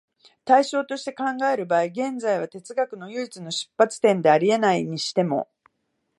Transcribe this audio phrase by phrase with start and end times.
[0.45, 5.47] 対象として考える場合、現実は哲学の唯一の出発点であり得ないにしても、